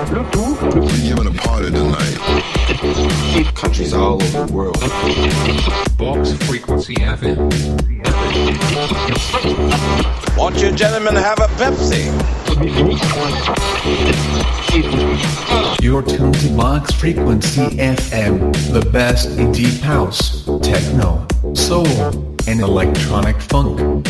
We're 0.00 0.06
giving 1.02 1.26
a 1.26 1.42
party 1.42 1.70
tonight. 1.70 2.16
Countries 3.54 3.92
all 3.92 4.14
over 4.14 4.46
the 4.46 4.50
world. 4.50 4.80
Box 5.98 6.32
Frequency 6.46 6.94
FM. 6.94 7.36
Won't 10.38 10.62
you 10.62 10.72
gentlemen 10.72 11.16
have 11.16 11.38
a 11.40 11.48
Pepsi? 11.58 12.06
You're 15.82 16.02
tuned 16.02 16.34
to 16.34 16.56
Box 16.56 16.94
Frequency 16.94 17.60
FM, 17.60 18.72
the 18.72 18.90
best 18.90 19.38
in 19.38 19.52
deep 19.52 19.82
house, 19.82 20.46
techno, 20.62 21.26
soul, 21.52 21.86
and 22.48 22.60
electronic 22.60 23.38
funk. 23.38 24.06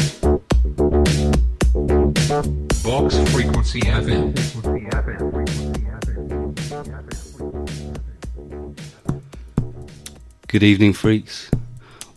Good 10.51 10.65
evening, 10.65 10.95
freaks. 10.95 11.49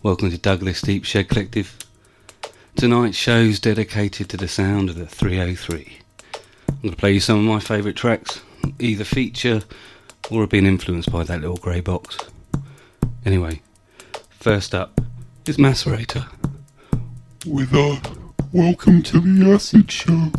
Welcome 0.02 0.28
to 0.28 0.38
Douglas 0.38 0.80
Deep 0.80 1.04
Shed 1.04 1.28
Collective. 1.28 1.78
Tonight's 2.74 3.16
show's 3.16 3.60
dedicated 3.60 4.28
to 4.28 4.36
the 4.36 4.48
sound 4.48 4.90
of 4.90 4.96
the 4.96 5.06
303. 5.06 5.98
I'm 6.34 6.74
going 6.82 6.90
to 6.90 6.96
play 6.96 7.12
you 7.12 7.20
some 7.20 7.38
of 7.38 7.44
my 7.44 7.60
favourite 7.60 7.96
tracks, 7.96 8.40
either 8.80 9.04
feature 9.04 9.62
or 10.32 10.40
have 10.40 10.50
been 10.50 10.66
influenced 10.66 11.12
by 11.12 11.22
that 11.22 11.42
little 11.42 11.58
grey 11.58 11.80
box. 11.80 12.18
Anyway, 13.24 13.62
first 14.30 14.74
up 14.74 15.00
is 15.46 15.56
Macerator. 15.56 16.26
With 17.46 17.72
a 17.72 18.00
welcome 18.52 19.00
to 19.04 19.20
the 19.20 19.52
acid 19.52 19.92
show. 19.92 20.32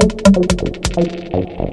I, 0.00 0.04
I, 0.04 1.02
I, 1.34 1.64
I. 1.64 1.67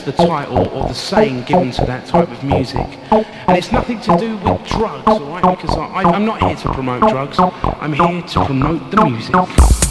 the 0.00 0.12
title 0.12 0.68
or 0.68 0.88
the 0.88 0.94
saying 0.94 1.44
given 1.44 1.70
to 1.72 1.84
that 1.84 2.06
type 2.06 2.30
of 2.30 2.42
music. 2.44 2.86
And 3.10 3.56
it's 3.56 3.72
nothing 3.72 4.00
to 4.00 4.16
do 4.16 4.36
with 4.38 4.66
drugs, 4.66 5.06
alright? 5.06 5.58
Because 5.58 5.76
I, 5.76 6.02
I'm 6.02 6.24
not 6.24 6.42
here 6.42 6.56
to 6.56 6.72
promote 6.72 7.00
drugs, 7.02 7.38
I'm 7.38 7.92
here 7.92 8.22
to 8.22 8.44
promote 8.44 8.90
the 8.90 9.04
music. 9.04 9.81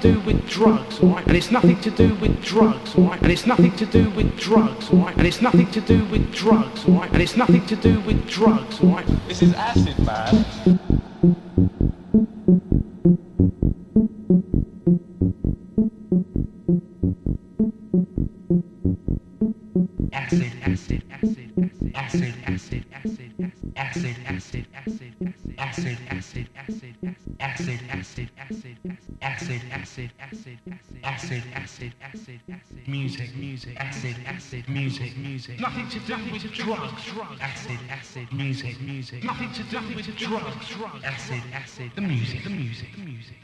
To 0.00 0.12
do 0.12 0.20
with 0.20 0.48
drugs, 0.48 1.00
alright? 1.02 1.26
And 1.26 1.36
it's 1.36 1.50
nothing 1.50 1.80
to 1.80 1.90
do 1.90 2.14
with 2.16 2.42
drugs, 2.42 2.96
alright? 2.96 3.20
And 3.22 3.30
it's 3.30 3.46
nothing 3.46 3.72
to 3.76 3.86
do 3.86 4.10
with 4.10 4.36
drugs, 4.38 4.90
alright? 4.90 5.16
And 5.16 5.26
it's 5.26 5.40
nothing 5.40 5.70
to 5.70 5.80
do 5.80 6.04
with 6.06 6.32
drugs, 6.32 6.88
alright? 6.88 7.12
And 7.12 7.22
it's 7.22 7.36
nothing 7.36 7.64
to 7.66 7.76
do 7.76 8.00
with 8.00 8.28
drugs, 8.28 8.80
alright? 8.80 9.06
This 9.28 9.42
is 9.42 9.54
acid, 9.54 9.98
man. 10.04 10.55
Acid, 31.26 31.42
acid, 31.56 31.92
acid, 32.02 32.40
acid, 32.48 32.86
music, 32.86 33.34
music, 33.34 33.76
acid, 33.80 34.16
acid, 34.26 34.68
music, 34.68 35.16
music. 35.16 35.58
Nothing 35.58 35.88
to 35.88 35.98
do 35.98 36.16
with 36.30 36.42
drugs, 36.52 37.04
drugs, 37.04 37.40
acid, 37.40 37.78
acid, 37.90 38.32
music, 38.32 38.80
music. 38.80 39.24
Nothing 39.24 39.52
to 39.52 39.62
do 39.64 39.80
with 39.96 40.16
drugs, 40.16 40.68
drugs, 40.68 41.04
acid, 41.04 41.42
acid, 41.52 41.90
the 41.96 42.00
music, 42.00 42.44
the 42.44 42.50
music, 42.50 42.92
the 42.94 43.02
music, 43.02 43.36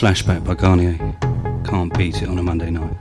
flashback 0.00 0.42
by 0.42 0.54
Garnier. 0.54 0.96
Can't 1.62 1.92
beat 1.98 2.22
it 2.22 2.28
on 2.30 2.38
a 2.38 2.42
Monday 2.42 2.70
night. 2.70 2.96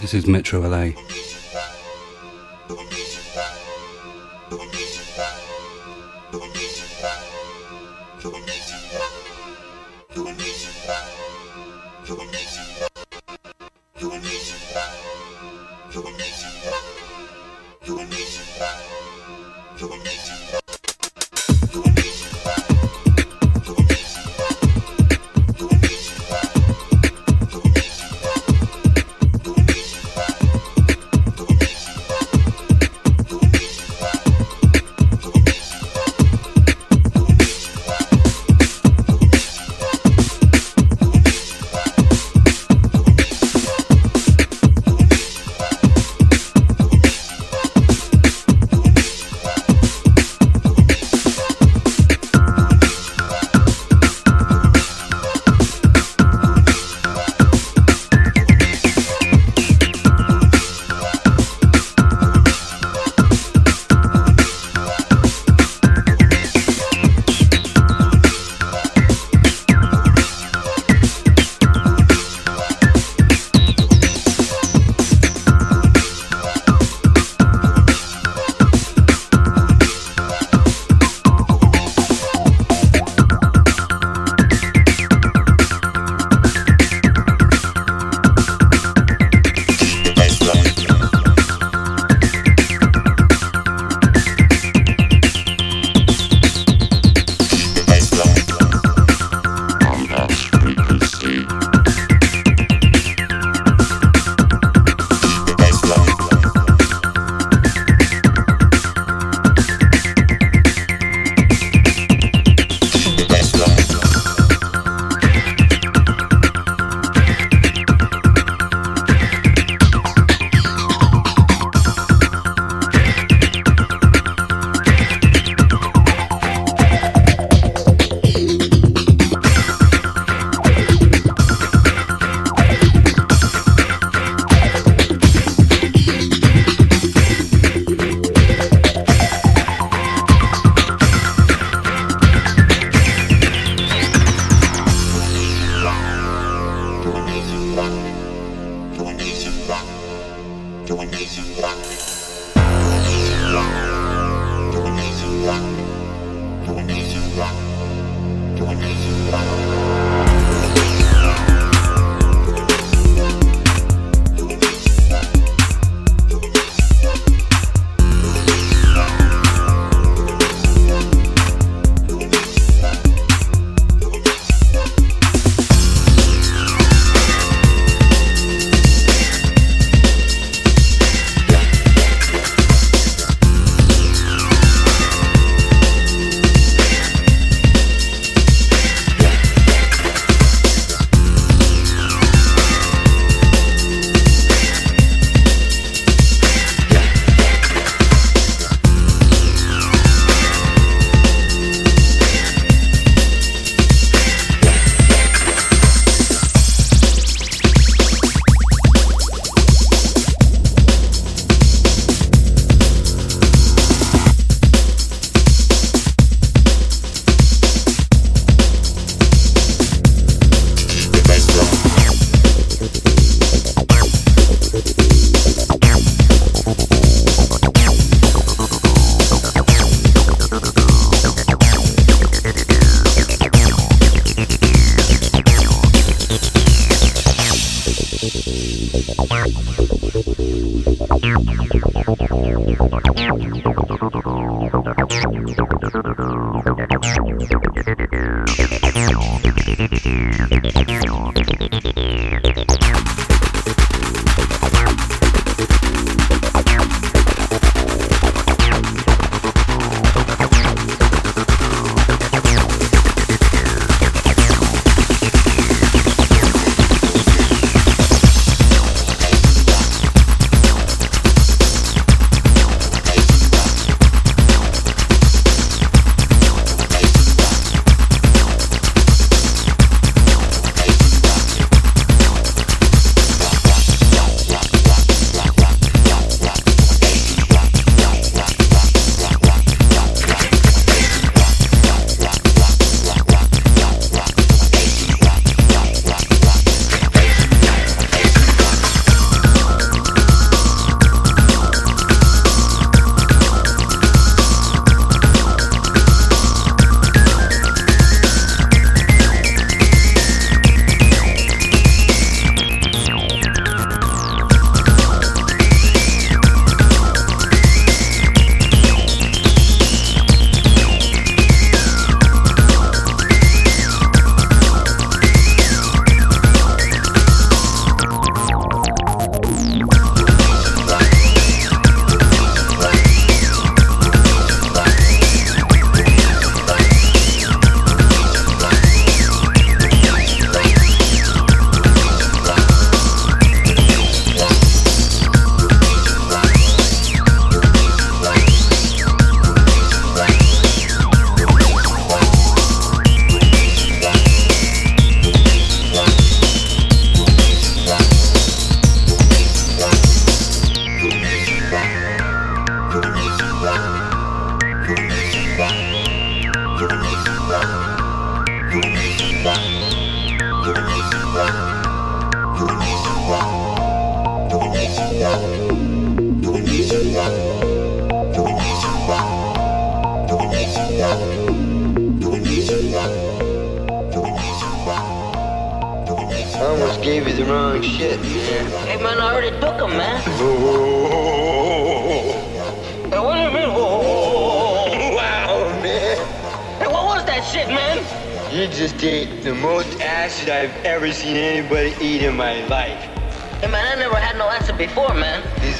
This 0.00 0.14
is 0.14 0.28
Metro 0.28 0.60
LA. 0.60 1.11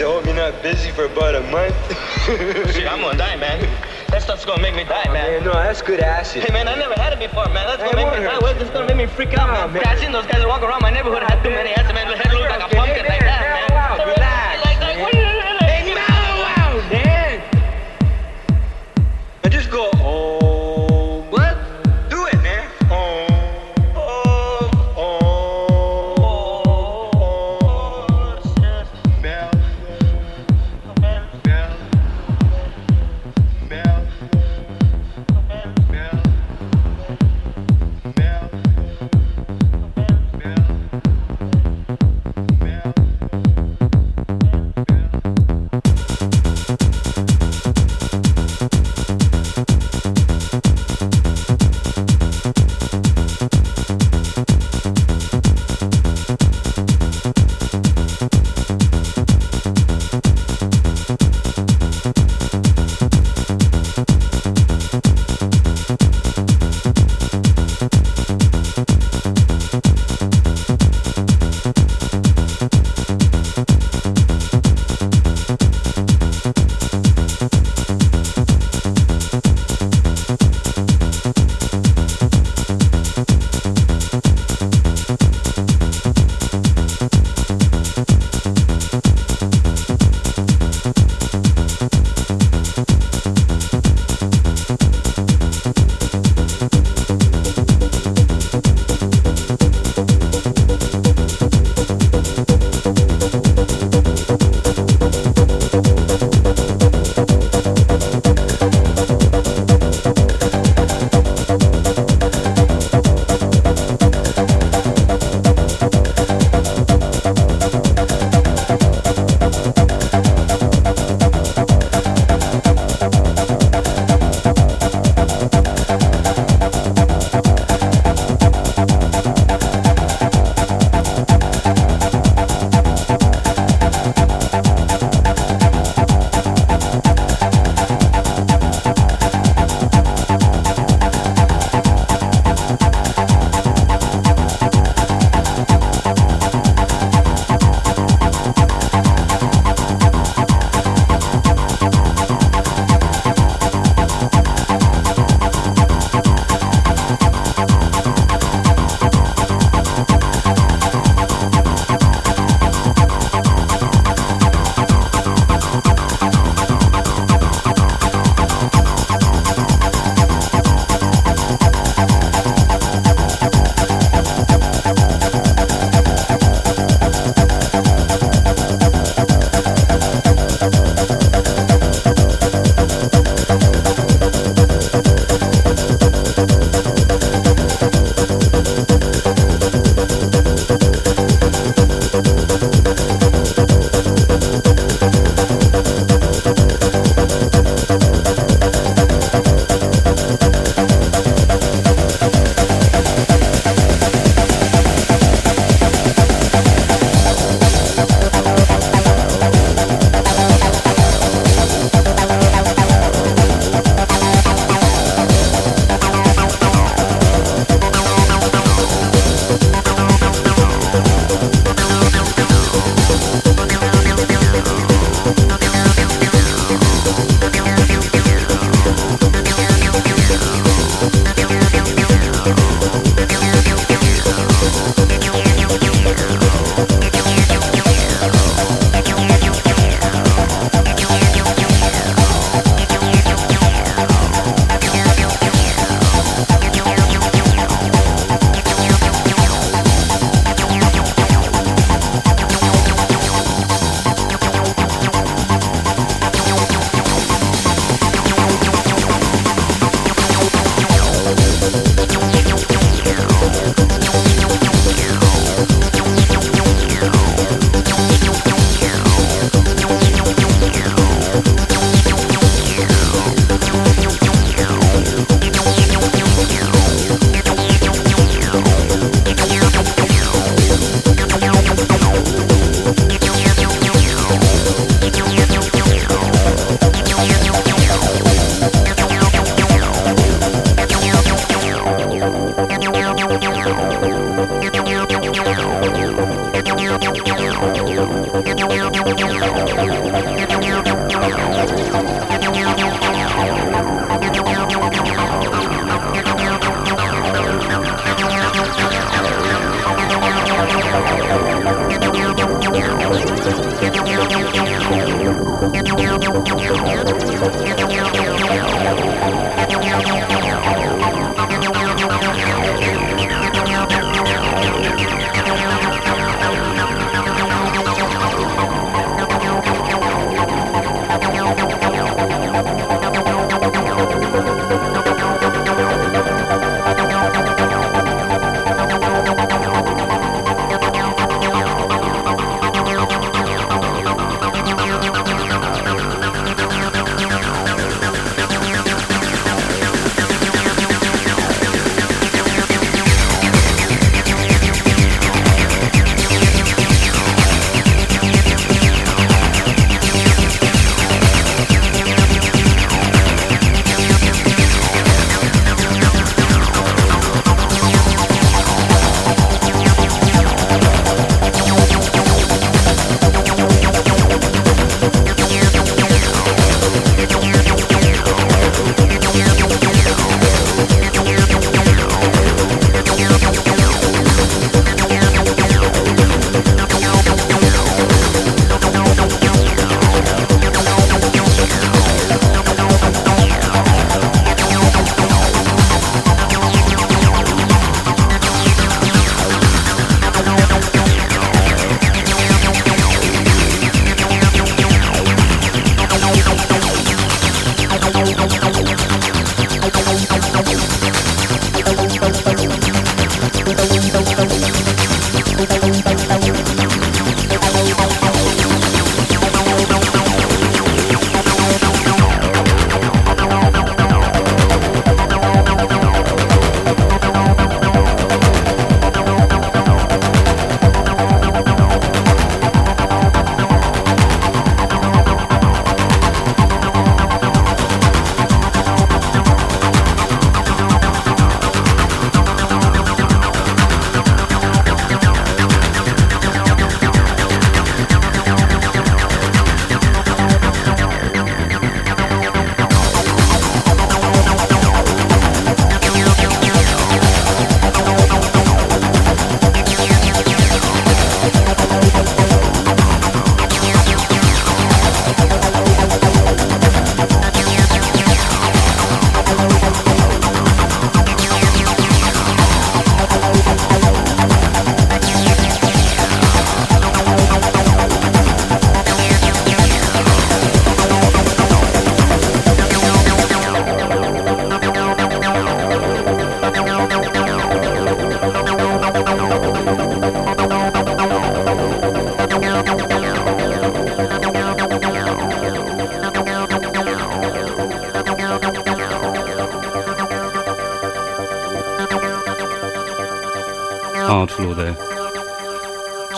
I 0.02 0.04
hope 0.04 0.24
oh, 0.24 0.26
you're 0.26 0.34
not 0.34 0.60
busy 0.66 0.90
for 0.90 1.04
about 1.06 1.36
a 1.38 1.46
month. 1.54 1.78
Shit, 2.74 2.90
I'm 2.90 3.06
gonna 3.06 3.16
die, 3.16 3.36
man. 3.36 3.62
That 4.10 4.20
stuff's 4.20 4.44
gonna 4.44 4.60
make 4.60 4.74
me 4.74 4.82
die, 4.82 5.06
man. 5.14 5.30
Oh, 5.30 5.30
man, 5.30 5.44
no, 5.46 5.52
that's 5.54 5.80
good 5.80 6.00
acid. 6.00 6.42
Hey 6.42 6.52
man, 6.52 6.66
I 6.66 6.74
never 6.74 6.98
had 6.98 7.12
it 7.14 7.22
before, 7.22 7.46
man. 7.54 7.70
That's 7.70 7.86
gonna 7.86 7.94
make 7.94 8.10
what 8.10 8.18
me 8.18 8.26
die. 8.26 8.38
Well, 8.42 8.52
This 8.58 8.66
is 8.66 8.74
gonna 8.74 8.90
make 8.90 8.98
me 8.98 9.06
freak 9.06 9.30
out, 9.38 9.46
Nah, 9.46 9.70
man. 9.70 9.78
man. 9.78 9.86
I 9.86 9.94
seen 9.94 10.10
those 10.10 10.26
guys 10.26 10.42
that 10.42 10.48
walk 10.48 10.66
around 10.66 10.82
my 10.82 10.90
neighborhood 10.90 11.22
had 11.22 11.38
too 11.46 11.54
many 11.54 11.70
acid, 11.78 11.94
man. 11.94 12.10
Their 12.10 12.18
head 12.18 12.34
looked 12.34 12.50
like 12.50 12.66
a 12.66 12.74
pumpkin 12.74 13.01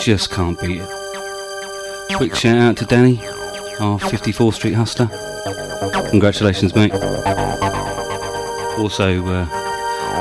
just 0.05 0.29
can't 0.29 0.61
beat 0.61 0.81
it. 0.81 2.15
Quick 2.15 2.35
shout 2.35 2.59
out 2.59 2.77
to 2.77 2.85
Danny, 2.85 3.17
our 3.79 3.97
54th 3.97 4.53
Street 4.53 4.73
hustler. 4.73 5.07
Congratulations, 6.11 6.75
mate. 6.75 6.93
Also, 8.77 9.25
uh, 9.25 9.45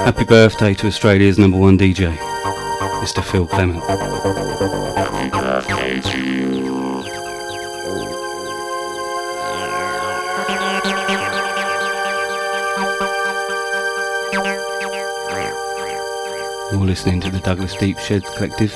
happy 0.05 0.25
birthday 0.25 0.73
to 0.73 0.87
Australia's 0.87 1.39
number 1.39 1.59
one 1.59 1.77
DJ, 1.77 2.17
Mr. 3.03 3.23
Phil 3.23 3.47
Clement. 3.47 3.85
You're 16.73 16.87
listening 16.87 17.21
to 17.21 17.31
the 17.31 17.41
Douglas 17.41 17.75
Deep 17.75 17.99
Shed 17.99 18.25
Collective. 18.25 18.75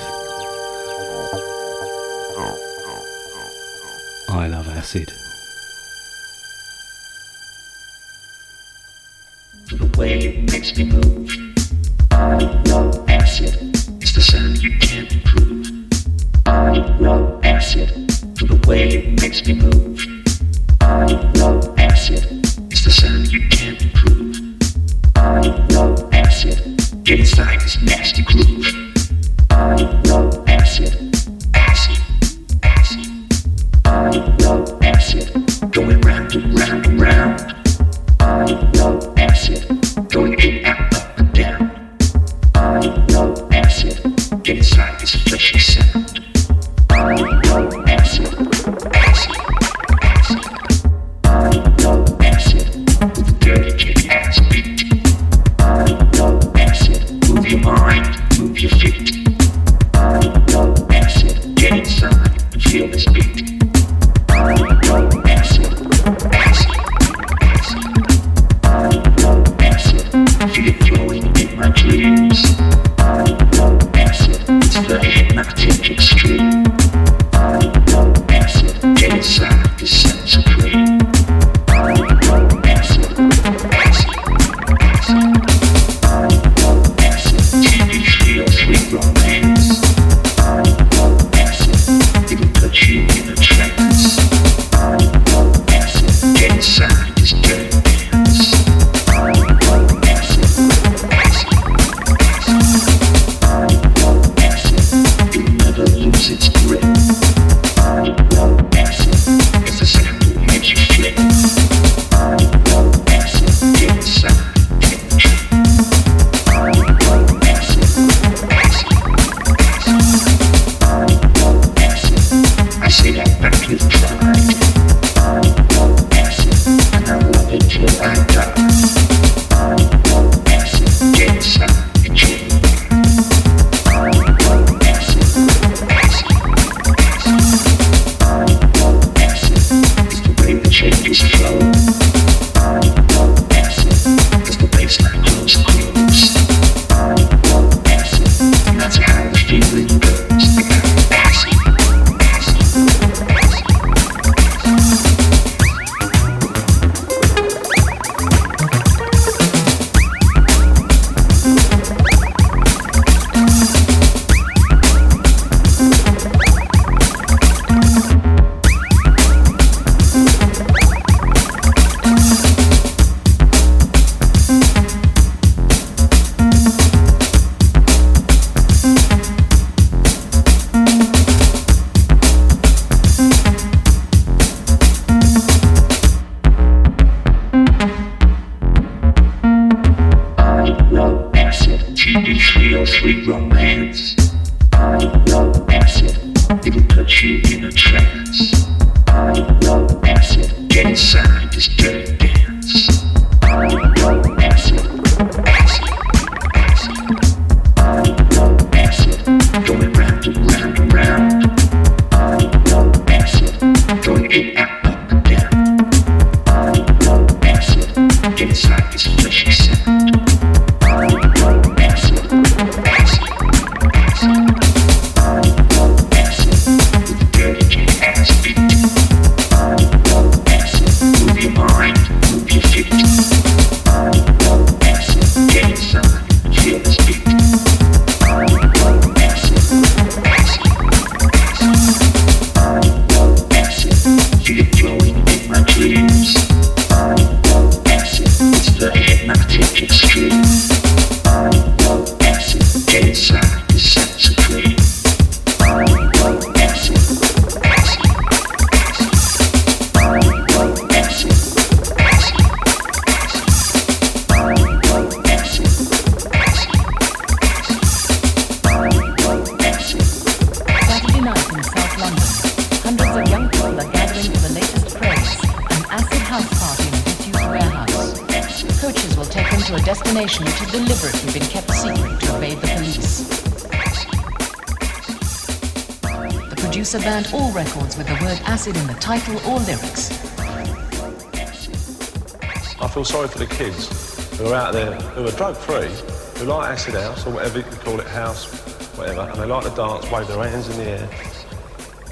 like 299.48 299.64
to 299.64 299.70
dance, 299.70 300.10
wave 300.10 300.28
their 300.28 300.48
hands 300.48 300.68
in 300.68 300.76
the 300.76 300.90
air, 300.90 301.08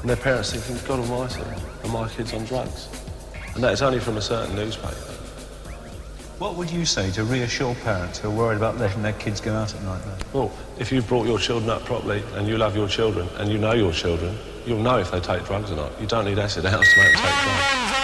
and 0.01 0.09
their 0.09 0.17
parents 0.17 0.53
think, 0.53 0.87
God 0.87 1.01
almighty, 1.01 1.43
are 1.85 1.91
my 1.91 2.09
kids 2.09 2.33
on 2.33 2.45
drugs? 2.45 2.89
And 3.55 3.63
that 3.63 3.73
is 3.73 3.83
only 3.83 4.01
from 4.01 4.17
a 4.17 4.23
certain 4.23 4.55
newspaper. 4.57 4.95
What 6.39 6.57
would 6.57 6.71
you 6.71 6.85
say 6.85 7.11
to 7.13 7.25
reassure 7.25 7.75
parents 7.77 8.19
who 8.19 8.29
are 8.29 8.35
worried 8.35 8.57
about 8.57 8.77
letting 8.77 9.03
their 9.03 9.15
kids 9.15 9.41
go 9.41 9.55
out 9.55 9.75
at 9.75 9.83
night? 9.83 10.03
Well, 10.33 10.53
if 10.79 10.93
you've 10.93 11.09
brought 11.09 11.27
your 11.27 11.39
children 11.39 11.71
up 11.71 11.85
properly 11.85 12.23
and 12.35 12.47
you 12.47 12.59
love 12.59 12.77
your 12.77 12.89
children 12.89 13.29
and 13.39 13.51
you 13.51 13.59
know 13.59 13.73
your 13.73 13.93
children, 13.93 14.37
you'll 14.67 14.83
know 14.83 14.99
if 14.99 15.11
they 15.11 15.21
take 15.21 15.45
drugs 15.47 15.71
or 15.71 15.77
not. 15.77 15.99
You 16.01 16.07
don't 16.07 16.27
need 16.27 16.39
acid 16.39 16.65
house 16.67 16.93
to 16.93 17.01
make 17.01 17.13
them 17.13 17.23
take 17.23 17.43
drugs. 17.43 17.96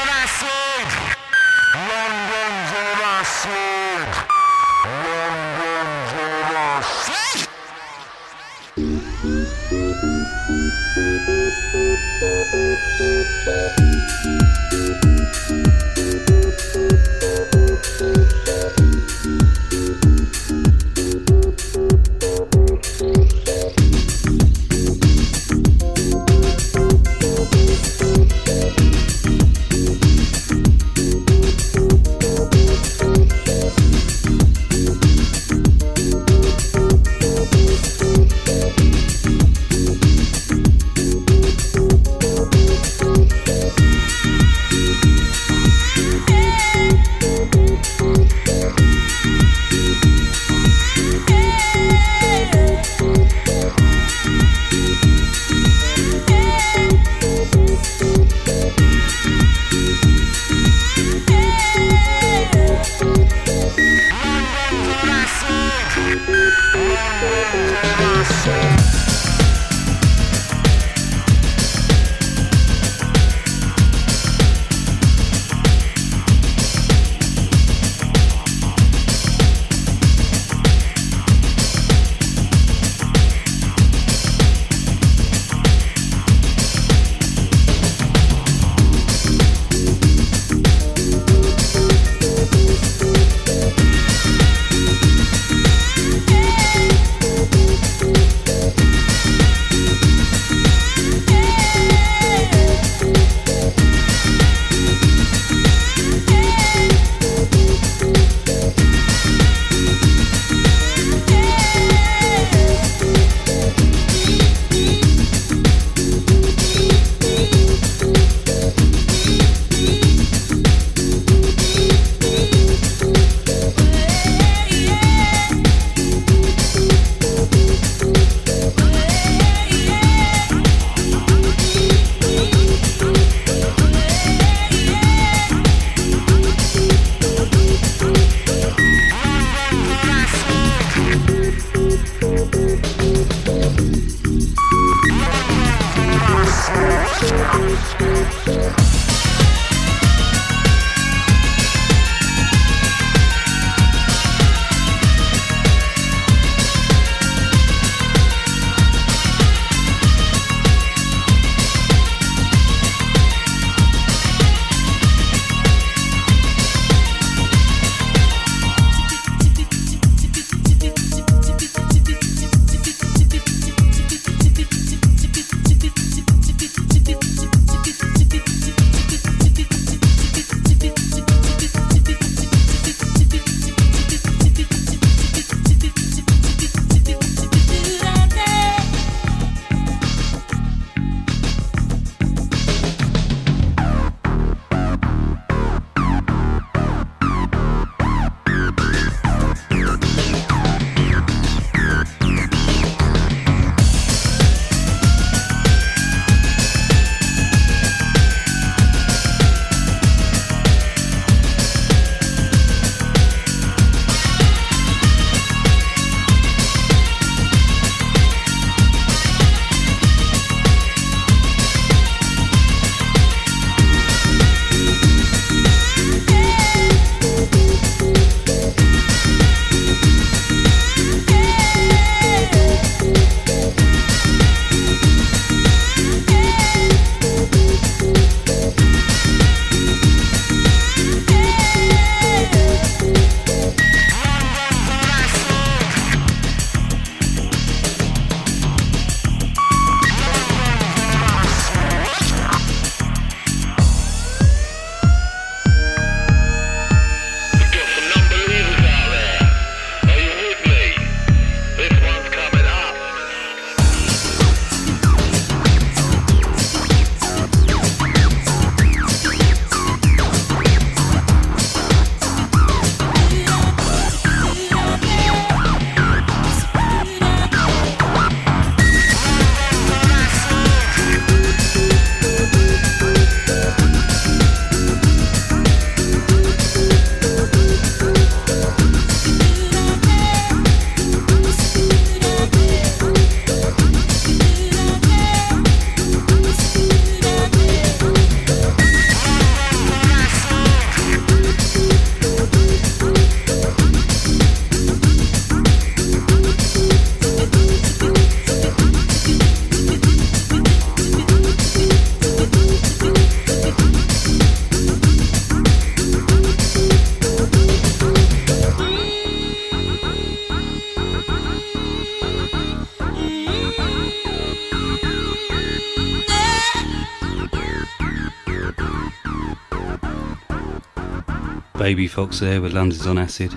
Baby 331.83 332.07
Fox 332.07 332.39
there 332.39 332.61
with 332.61 332.72
London's 332.72 333.09
on 333.09 333.18
Acid. 333.18 333.53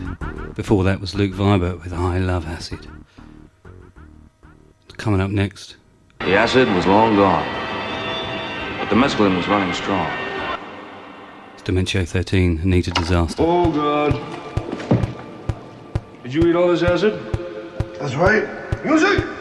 Before 0.55 0.83
that 0.85 0.99
was 0.99 1.13
Luke 1.13 1.31
Vibert 1.31 1.83
with 1.83 1.93
I 1.93 2.17
Love 2.17 2.47
Acid. 2.47 2.87
Coming 4.97 5.21
up 5.21 5.29
next. 5.29 5.75
The 6.21 6.33
acid 6.33 6.67
was 6.69 6.87
long 6.87 7.15
gone, 7.17 7.45
but 8.79 8.89
the 8.89 8.95
mescaline 8.95 9.37
was 9.37 9.47
running 9.47 9.71
strong. 9.75 10.11
It's 11.53 11.61
Dementio 11.61 12.03
13, 12.07 12.61
Anita 12.63 12.89
Disaster. 12.89 13.43
Oh, 13.45 13.71
God. 13.71 14.13
Did 16.23 16.33
you 16.33 16.47
eat 16.47 16.55
all 16.55 16.69
this 16.69 16.81
acid? 16.81 17.13
That's 17.99 18.15
right. 18.15 18.43
Music! 18.83 19.34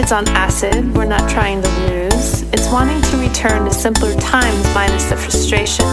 Kids 0.00 0.12
on 0.12 0.26
acid, 0.28 0.96
we're 0.96 1.04
not 1.04 1.28
trying 1.28 1.60
to 1.60 1.68
lose. 1.80 2.40
It's 2.54 2.70
wanting 2.70 3.02
to 3.10 3.18
return 3.18 3.66
to 3.66 3.70
simpler 3.70 4.14
times 4.14 4.64
minus 4.74 5.04
the 5.10 5.16
frustration. 5.16 5.84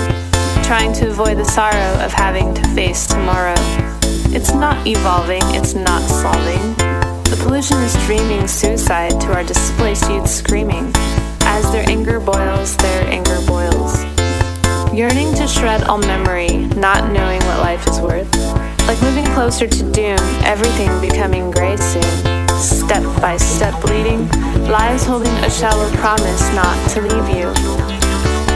Trying 0.63 0.93
to 0.93 1.09
avoid 1.09 1.37
the 1.37 1.43
sorrow 1.43 1.91
of 2.05 2.13
having 2.13 2.53
to 2.53 2.63
face 2.69 3.05
tomorrow. 3.05 3.59
It's 4.31 4.53
not 4.53 4.87
evolving, 4.87 5.41
it's 5.53 5.73
not 5.73 6.01
solving. 6.03 6.73
The 7.25 7.37
pollution 7.43 7.79
is 7.79 7.97
dreaming 8.05 8.47
suicide 8.47 9.19
to 9.19 9.33
our 9.33 9.43
displaced 9.43 10.09
youth 10.09 10.29
screaming. 10.29 10.89
As 11.41 11.69
their 11.73 11.83
anger 11.89 12.21
boils, 12.21 12.77
their 12.77 13.05
anger 13.09 13.41
boils. 13.45 14.05
Yearning 14.93 15.35
to 15.35 15.49
shred 15.49 15.83
all 15.83 15.97
memory, 15.97 16.59
not 16.79 17.11
knowing 17.11 17.41
what 17.41 17.59
life 17.59 17.85
is 17.89 17.99
worth. 17.99 18.33
Like 18.87 19.01
moving 19.01 19.25
closer 19.33 19.67
to 19.67 19.91
doom, 19.91 20.23
everything 20.45 21.01
becoming 21.01 21.51
gray 21.51 21.75
soon 21.75 22.36
step 22.57 23.03
by 23.21 23.37
step 23.37 23.79
bleeding, 23.81 24.27
lives 24.65 25.05
holding 25.05 25.33
a 25.45 25.49
shallow 25.49 25.89
promise 25.97 26.41
not 26.55 26.75
to 26.89 27.01
leave 27.01 27.29
you. 27.29 27.47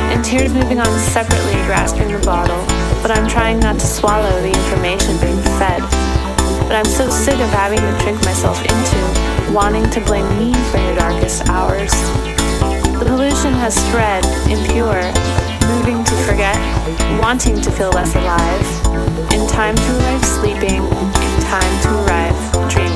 And 0.10 0.26
tears 0.26 0.54
moving 0.54 0.80
on 0.80 0.99
separately, 0.99 1.54
grasping 1.70 2.12
the 2.12 2.20
bottle, 2.26 2.66
but 3.02 3.12
I'm 3.12 3.30
trying 3.30 3.60
not 3.60 3.80
to 3.80 3.86
swallow 3.86 4.41
the 4.41 4.49
information 4.49 5.18
being 5.22 5.41
fed. 5.58 5.82
But 6.66 6.76
I'm 6.76 6.86
so 6.86 7.10
sick 7.10 7.39
of 7.39 7.49
having 7.52 7.80
to 7.80 8.04
trick 8.04 8.16
myself 8.26 8.60
into 8.62 9.54
wanting 9.54 9.88
to 9.91 10.02
blame 10.02 10.28
me 10.38 10.54
for 10.72 10.78
your 10.78 10.95
darkest 10.95 11.47
hours. 11.47 11.91
The 12.97 13.06
pollution 13.06 13.54
has 13.62 13.76
spread, 13.76 14.26
impure, 14.49 15.02
moving 15.70 16.04
to 16.04 16.16
forget, 16.26 16.58
wanting 17.22 17.62
to 17.62 17.72
feel 17.72 17.91
less 17.91 18.16
alive. 18.16 18.66
In 19.32 19.47
time 19.47 19.76
to 19.76 19.91
arrive 19.99 20.26
sleeping, 20.26 20.82
in 20.82 21.41
time 21.45 21.82
to 21.84 21.89
arrive 22.04 22.70
dreaming. 22.70 22.91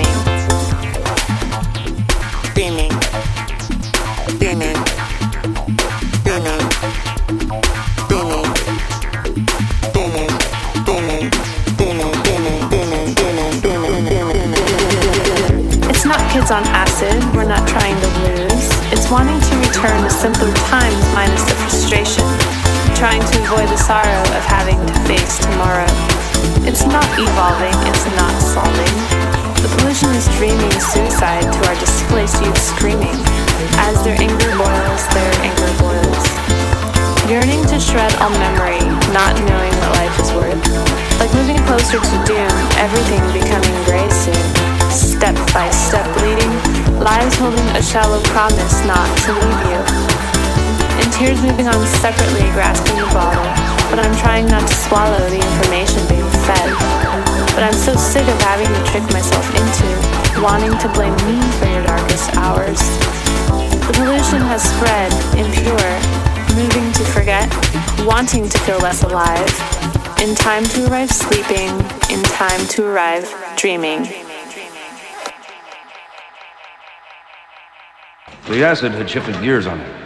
Sorrow 23.85 24.21
of 24.35 24.43
having 24.45 24.83
to 24.87 24.93
face 25.01 25.37
tomorrow. 25.37 25.85
It's 26.65 26.85
not 26.87 27.05
evolving, 27.19 27.77
it's 27.87 28.05
not 28.17 28.33
solving. 28.41 29.34
The 29.61 29.69
pollution 29.77 30.09
is 30.15 30.27
dreaming 30.35 30.71
suicide 30.79 31.45
to 31.45 31.59
our 31.67 31.77
displaced 31.79 32.41
youth 32.43 32.57
screaming. 32.57 33.15
As 33.87 34.01
their 34.03 34.17
anger 34.19 34.51
boils, 34.57 35.03
their 35.13 35.31
anger 35.43 35.71
boils. 35.79 36.25
Yearning 37.29 37.65
to 37.71 37.79
shred 37.79 38.13
all 38.21 38.29
memory, 38.37 38.83
not 39.13 39.33
knowing 39.47 39.73
what 39.81 39.91
life 39.97 40.15
is 40.19 40.31
worth. 40.33 40.61
Like 41.19 41.33
moving 41.33 41.57
closer 41.65 41.99
to 41.99 42.17
doom, 42.27 42.53
everything 42.77 43.23
becoming 43.33 43.75
gray 43.85 44.07
soon. 44.09 44.45
Step 44.91 45.35
by 45.53 45.69
step 45.71 46.05
bleeding, 46.17 46.51
lives 46.99 47.35
holding 47.35 47.67
a 47.75 47.81
shallow 47.81 48.21
promise 48.35 48.85
not 48.85 49.09
to 49.25 49.33
leave 49.33 49.61
you. 49.71 49.81
And 51.01 51.11
tears 51.13 51.41
moving 51.41 51.67
on 51.67 51.85
separately, 51.87 52.51
grasping 52.51 52.97
the 52.97 53.09
bottle. 53.13 53.74
But 53.89 53.99
I'm 53.99 54.15
trying 54.17 54.47
not 54.47 54.67
to 54.67 54.75
swallow 54.75 55.19
the 55.29 55.39
information 55.39 56.01
being 56.07 56.29
fed. 56.45 56.69
But 57.53 57.63
I'm 57.63 57.73
so 57.73 57.95
sick 57.95 58.27
of 58.27 58.39
having 58.41 58.67
to 58.67 58.81
trick 58.91 59.03
myself 59.13 59.47
into 59.55 60.41
wanting 60.41 60.77
to 60.79 60.87
blame 60.89 61.15
me 61.25 61.39
for 61.57 61.65
your 61.65 61.83
darkest 61.83 62.35
hours. 62.35 62.79
The 63.87 63.93
pollution 63.93 64.41
has 64.41 64.63
spread, 64.63 65.11
impure, 65.37 65.91
moving 66.55 66.91
to 66.93 67.03
forget, 67.13 67.47
wanting 68.05 68.49
to 68.49 68.57
feel 68.59 68.79
less 68.79 69.03
alive. 69.03 69.47
In 70.21 70.35
time 70.35 70.63
to 70.63 70.91
arrive 70.91 71.11
sleeping, 71.11 71.69
in 72.09 72.23
time 72.23 72.65
to 72.67 72.85
arrive 72.85 73.25
dreaming. 73.55 74.03
The 78.47 78.63
acid 78.63 78.91
had 78.91 79.09
shifted 79.09 79.41
gears 79.41 79.67
on 79.67 79.79
it. 79.79 80.04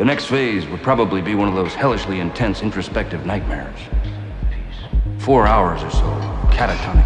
The 0.00 0.06
next 0.06 0.28
phase 0.28 0.66
would 0.68 0.82
probably 0.82 1.20
be 1.20 1.34
one 1.34 1.46
of 1.46 1.54
those 1.54 1.74
hellishly 1.74 2.20
intense 2.20 2.62
introspective 2.62 3.26
nightmares. 3.26 3.78
Four 5.18 5.46
hours 5.46 5.82
or 5.82 5.90
so, 5.90 6.06
catatonic 6.50 6.99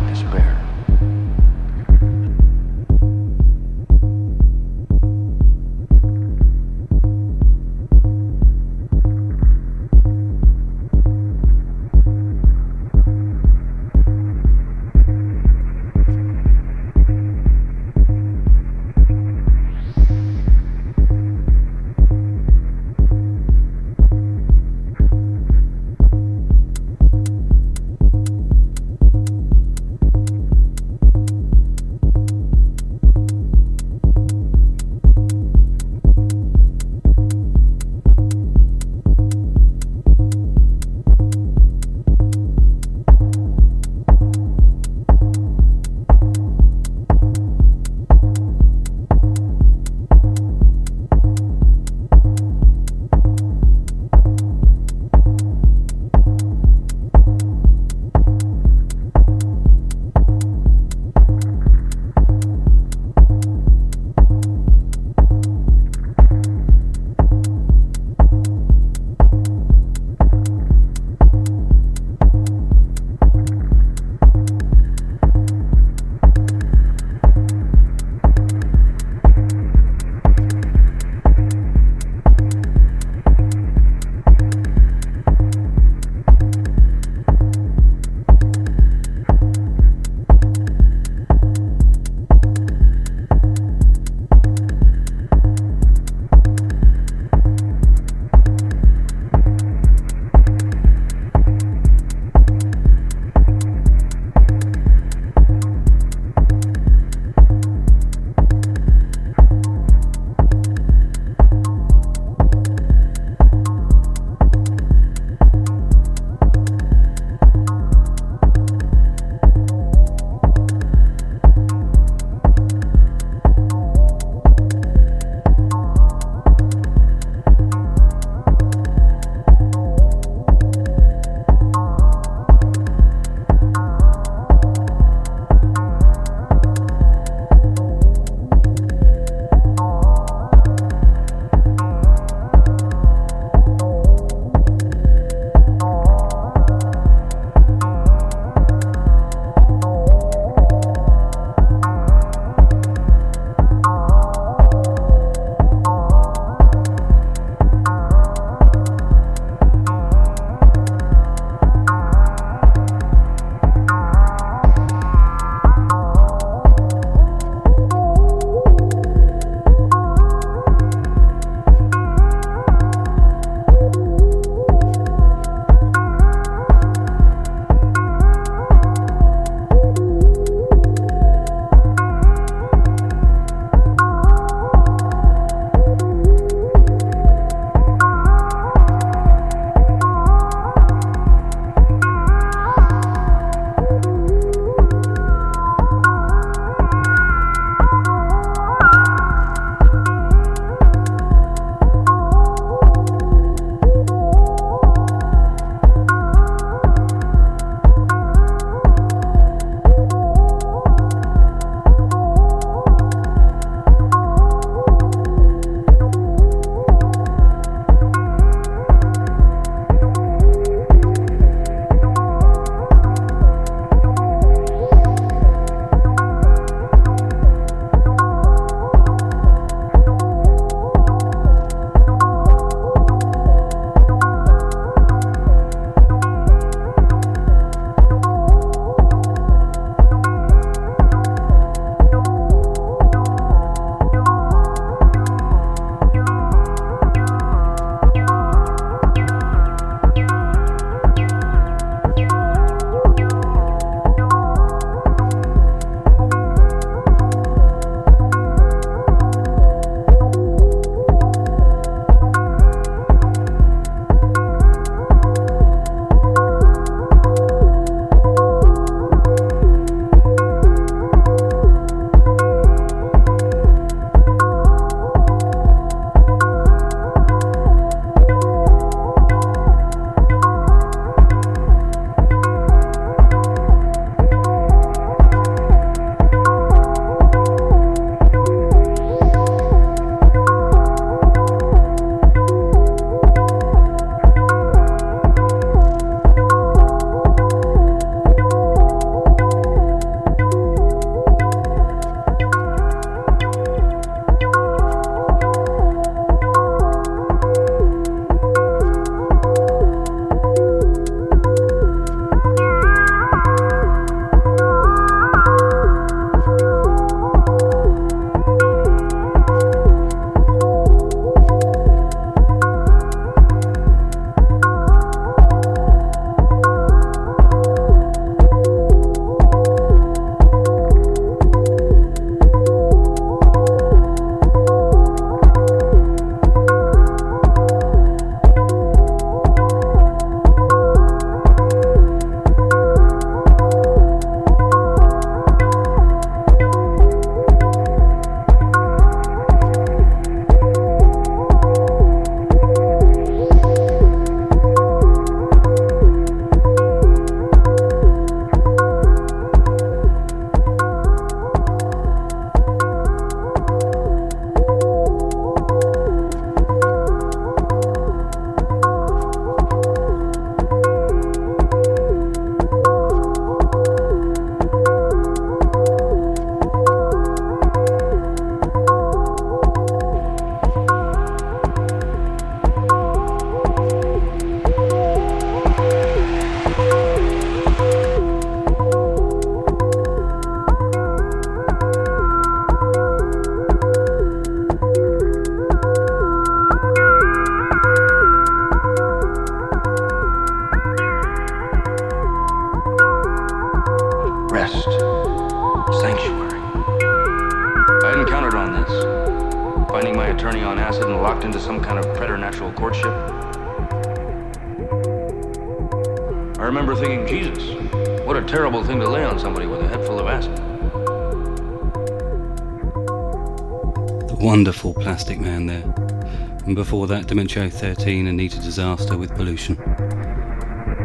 Dementio 427.35 427.69
13, 427.69 428.29
Anita 428.29 428.61
Disaster 428.61 429.19
with 429.19 429.35
Pollution. 429.35 429.77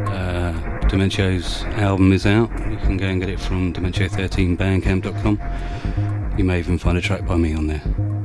Uh, 0.10 0.54
Dementio's 0.84 1.64
album 1.80 2.14
is 2.14 2.28
out. 2.28 2.52
You 2.70 2.78
can 2.78 2.98
go 2.98 3.08
and 3.08 3.20
get 3.20 3.32
it 3.32 3.40
from 3.40 3.74
Dementio13bandcamp.com. 3.74 6.38
You 6.38 6.44
may 6.44 6.60
even 6.60 6.78
find 6.78 7.00
a 7.00 7.02
track 7.02 7.26
by 7.26 7.36
me 7.36 7.56
on 7.56 7.66
there. 7.66 7.82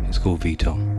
It's 0.06 0.18
called 0.18 0.40
VTOL. 0.40 0.93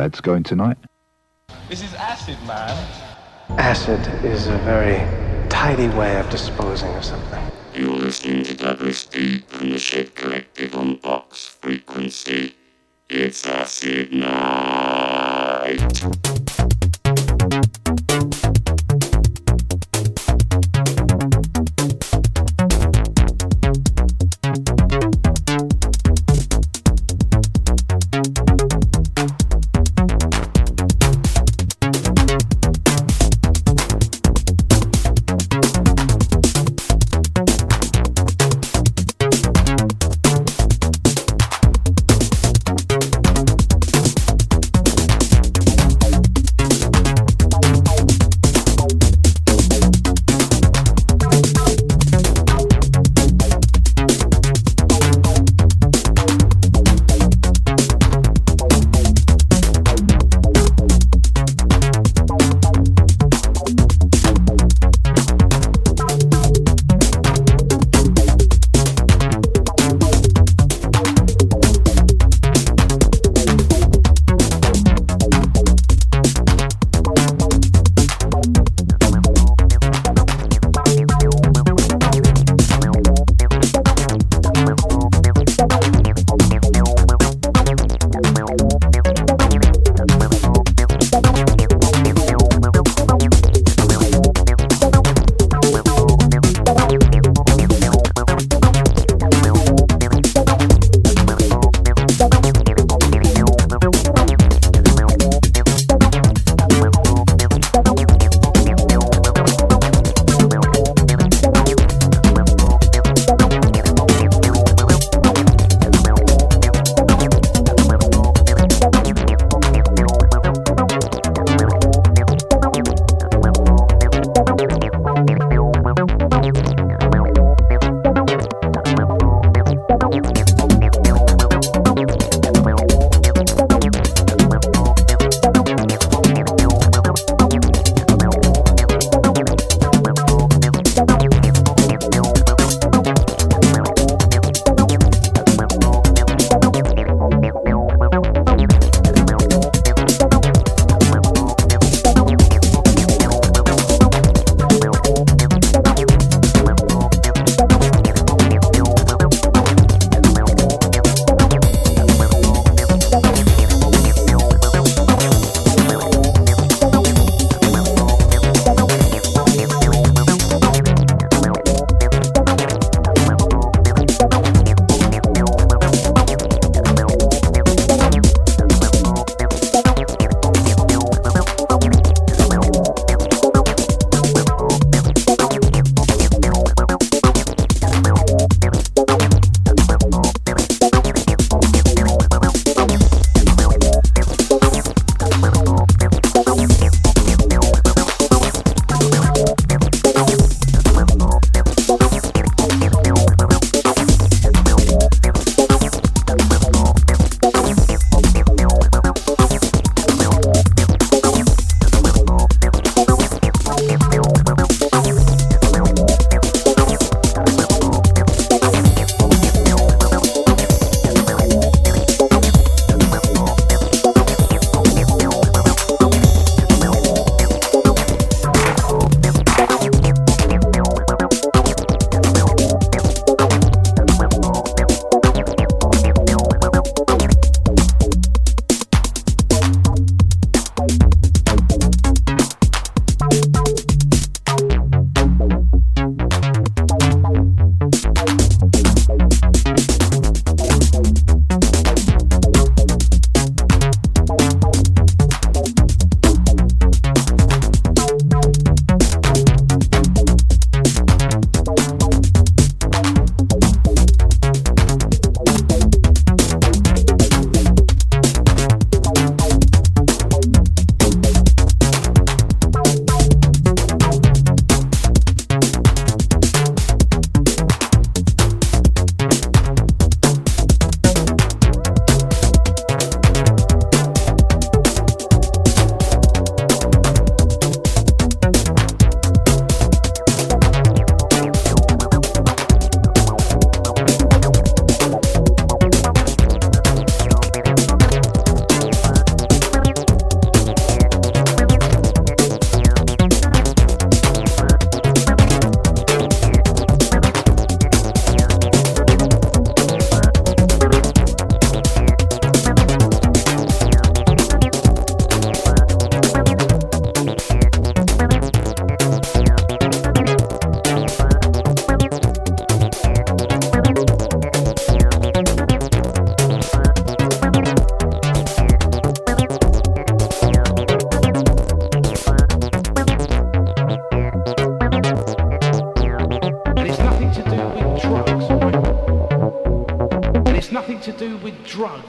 Lad's 0.00 0.22
going 0.22 0.42
tonight? 0.42 0.78
This 1.68 1.82
is 1.82 1.92
acid, 1.92 2.38
man. 2.46 2.74
Acid 3.58 4.00
is 4.24 4.46
a 4.46 4.56
very 4.64 4.96
tidy 5.50 5.88
way 5.88 6.18
of 6.18 6.30
disposing 6.30 6.88
of 6.94 7.04
something. 7.04 7.39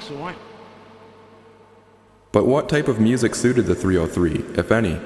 Drugs, 0.02 0.12
alright? 0.12 0.38
But 2.32 2.48
what 2.48 2.70
type 2.70 2.88
of 2.88 3.00
music 3.00 3.36
suited 3.36 3.66
the 3.66 3.76
303, 3.76 4.58
if 4.58 4.72
any? 4.72 5.00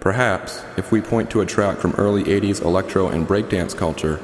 Perhaps, 0.00 0.64
if 0.76 0.90
we 0.90 1.00
point 1.00 1.30
to 1.30 1.40
a 1.40 1.46
track 1.46 1.78
from 1.78 1.92
early 1.92 2.24
80s 2.24 2.62
electro 2.62 3.08
and 3.08 3.26
breakdance 3.26 3.76
culture, 3.76 4.20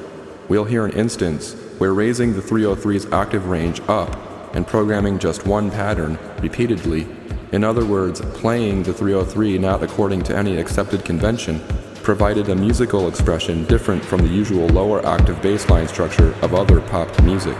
we'll 0.49 0.65
hear 0.65 0.85
an 0.85 0.91
instance 0.91 1.53
where 1.77 1.93
raising 1.93 2.33
the 2.33 2.41
303's 2.41 3.11
octave 3.13 3.47
range 3.47 3.79
up 3.87 4.17
and 4.55 4.67
programming 4.67 5.19
just 5.19 5.45
one 5.45 5.69
pattern 5.69 6.17
repeatedly, 6.41 7.07
in 7.51 7.63
other 7.63 7.85
words, 7.85 8.21
playing 8.33 8.83
the 8.83 8.93
303 8.93 9.59
not 9.59 9.83
according 9.83 10.23
to 10.23 10.35
any 10.35 10.57
accepted 10.57 11.05
convention, 11.05 11.61
provided 12.01 12.49
a 12.49 12.55
musical 12.55 13.07
expression 13.07 13.63
different 13.65 14.03
from 14.03 14.21
the 14.21 14.27
usual 14.27 14.67
lower 14.69 15.05
octave 15.05 15.41
bass 15.41 15.69
line 15.69 15.87
structure 15.87 16.33
of 16.41 16.55
other 16.55 16.81
pop 16.81 17.07
music. 17.21 17.57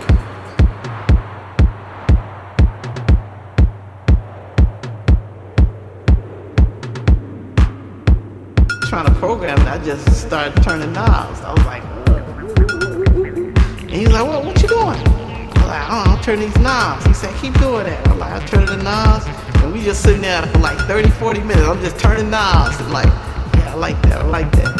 Started 10.20 10.62
turning 10.62 10.92
knobs. 10.92 11.40
I 11.40 11.52
was 11.52 11.64
like, 11.64 11.82
and 13.82 13.90
he's 13.90 14.08
like, 14.08 14.22
well, 14.22 14.44
what 14.44 14.60
you 14.62 14.68
doing? 14.68 14.80
I 14.80 15.52
was 15.54 15.64
like, 15.64 15.90
I 15.90 16.04
don't 16.04 16.22
turn 16.22 16.40
these 16.40 16.58
knobs. 16.58 17.06
He 17.06 17.14
said, 17.14 17.34
keep 17.40 17.58
doing 17.58 17.86
that. 17.86 18.06
I'm 18.08 18.18
like, 18.18 18.32
I 18.32 18.44
turn 18.46 18.66
the 18.66 18.76
knobs, 18.76 19.26
and 19.62 19.72
we 19.72 19.82
just 19.82 20.02
sitting 20.02 20.22
there 20.22 20.42
for 20.42 20.58
like 20.58 20.78
30, 20.86 21.08
40 21.10 21.40
minutes. 21.40 21.66
I'm 21.66 21.80
just 21.80 21.98
turning 21.98 22.30
knobs, 22.30 22.78
and 22.80 22.92
like, 22.92 23.06
yeah, 23.06 23.72
I 23.72 23.74
like 23.74 24.00
that, 24.02 24.20
I 24.20 24.26
like 24.26 24.52
that. 24.52 24.79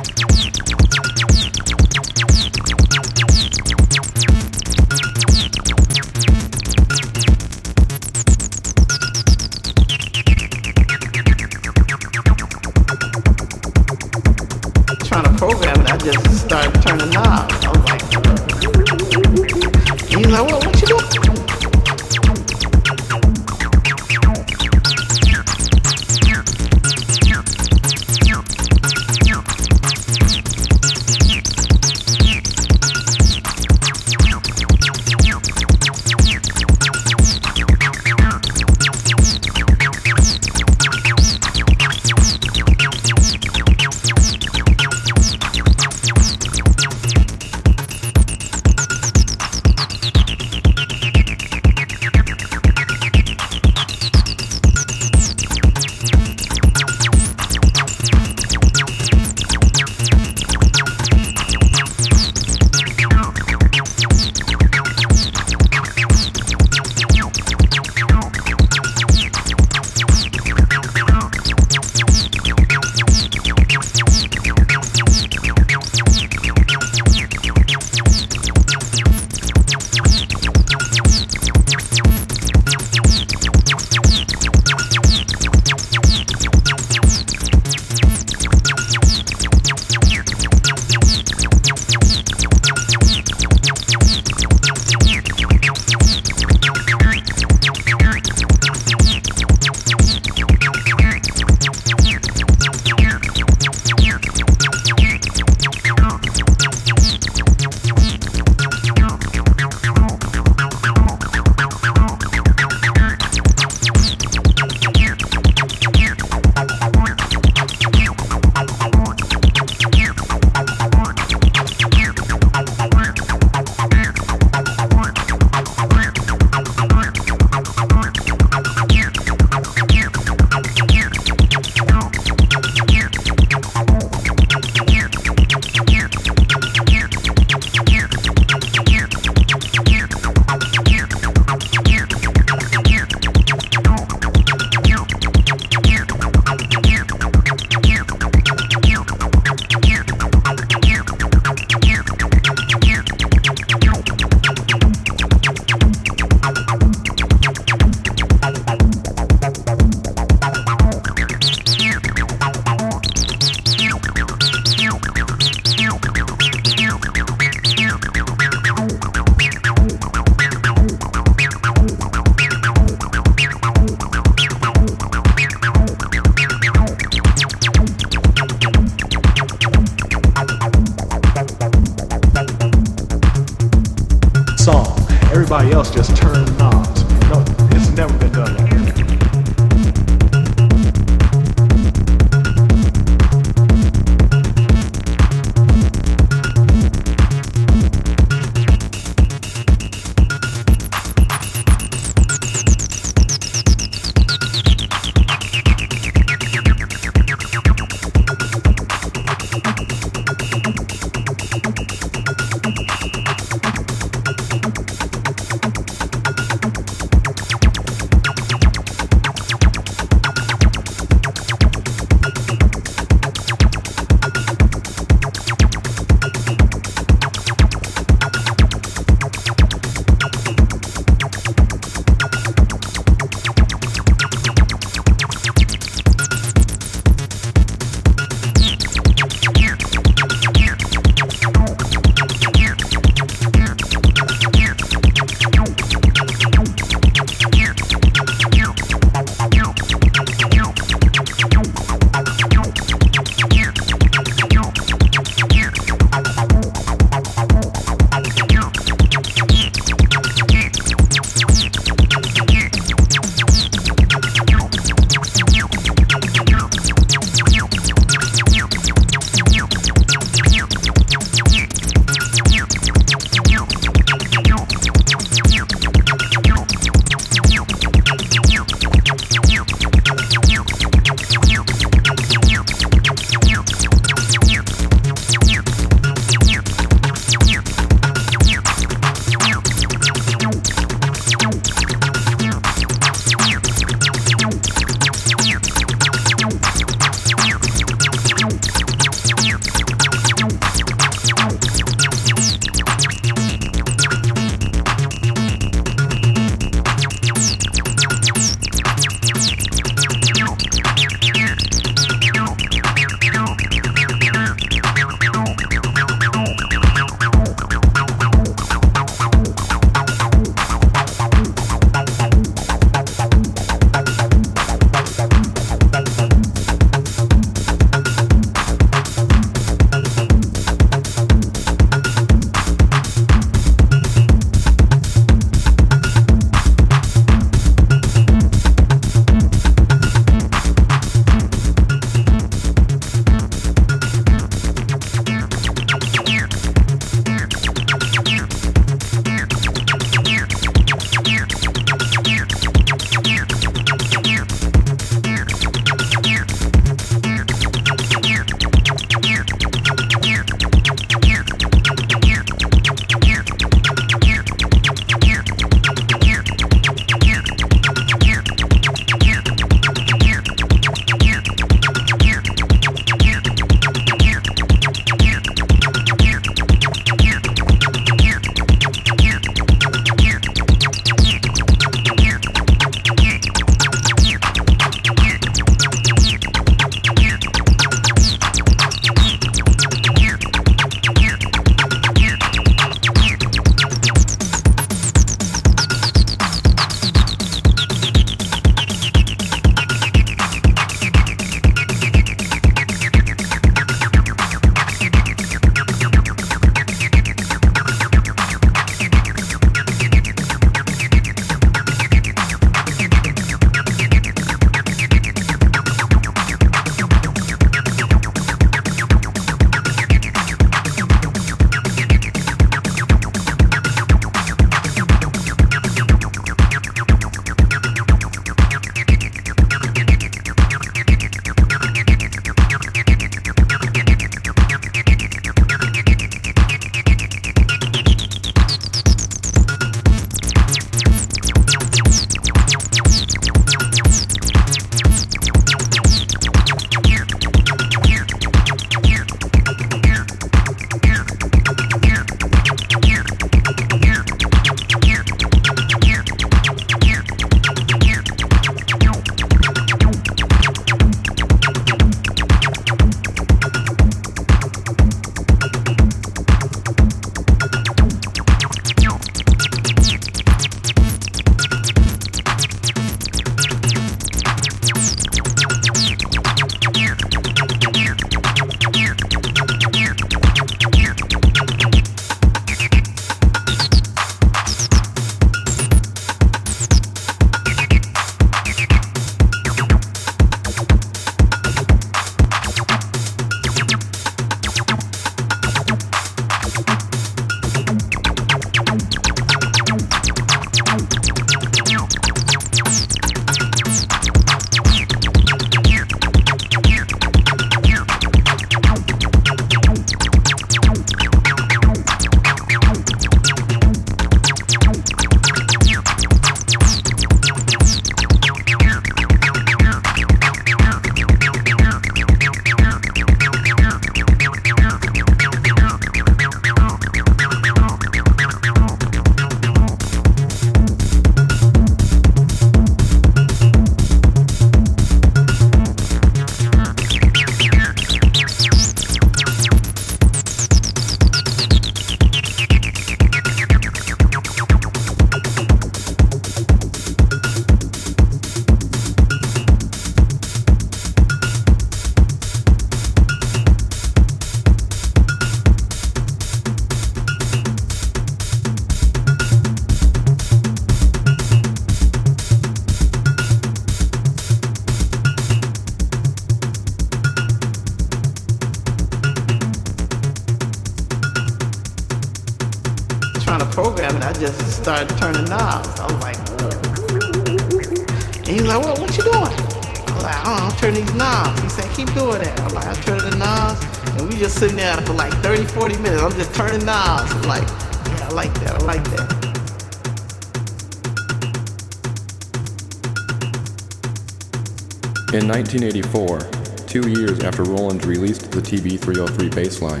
1984, 595.76 596.86
two 596.86 597.06
years 597.10 597.40
after 597.40 597.62
Roland 597.62 598.06
released 598.06 598.50
the 598.50 598.62
TB303 598.62 599.54
Bass 599.54 599.82
Line, 599.82 600.00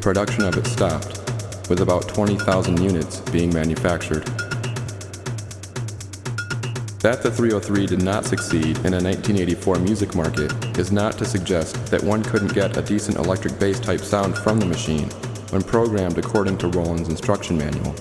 production 0.00 0.44
of 0.44 0.56
it 0.56 0.64
stopped, 0.64 1.18
with 1.68 1.80
about 1.80 2.06
20,000 2.06 2.80
units 2.80 3.18
being 3.32 3.52
manufactured. 3.52 4.24
That 7.00 7.20
the 7.20 7.32
303 7.32 7.86
did 7.86 8.02
not 8.02 8.26
succeed 8.26 8.76
in 8.78 8.94
a 8.94 9.02
1984 9.02 9.80
music 9.80 10.14
market 10.14 10.52
is 10.78 10.92
not 10.92 11.18
to 11.18 11.24
suggest 11.24 11.84
that 11.86 12.04
one 12.04 12.22
couldn't 12.22 12.54
get 12.54 12.76
a 12.76 12.82
decent 12.82 13.16
electric 13.16 13.58
bass 13.58 13.80
type 13.80 14.02
sound 14.02 14.38
from 14.38 14.60
the 14.60 14.66
machine 14.66 15.08
when 15.50 15.62
programmed 15.62 16.18
according 16.18 16.58
to 16.58 16.68
Roland's 16.68 17.08
instruction 17.08 17.58
manual. 17.58 17.92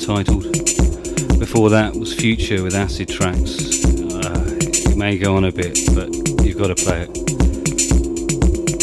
Untitled. 0.00 0.44
Before 1.40 1.70
that 1.70 1.92
was 1.96 2.14
Phuture 2.14 2.62
with 2.62 2.76
Acid 2.76 3.08
Tracks. 3.08 3.84
Uh, 3.84 4.56
it 4.60 4.96
may 4.96 5.18
go 5.18 5.34
on 5.34 5.44
a 5.44 5.50
bit, 5.50 5.76
but 5.92 6.14
you've 6.44 6.56
got 6.56 6.68
to 6.68 6.76
play 6.76 7.02
it. 7.02 7.14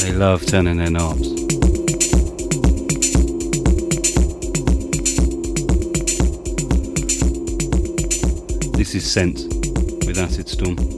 They 0.02 0.12
love 0.12 0.46
turning 0.46 0.76
their 0.76 0.90
knobs. 0.90 1.34
This 8.74 8.94
is 8.94 9.10
Scent 9.10 9.38
with 10.06 10.18
Acid 10.18 10.50
Storm. 10.50 10.95